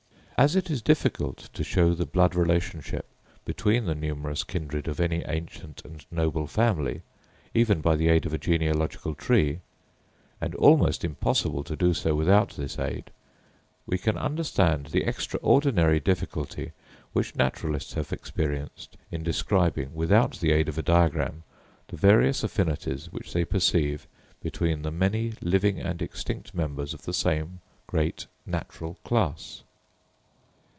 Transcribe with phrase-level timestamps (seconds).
[0.43, 3.05] As it is difficult to show the blood relationship
[3.45, 7.03] between the numerous kindred of any ancient and noble family,
[7.53, 9.59] even by the aid of a genealogical tree,
[10.41, 13.11] and almost impossible to do so without this aid,
[13.85, 16.71] we can understand the extraordinary difficulty
[17.13, 21.43] which naturalists have experienced in describing, without the aid of a diagram,
[21.89, 24.07] the various affinities which they perceive
[24.41, 29.61] between the many living and extinct members of the same great natural class.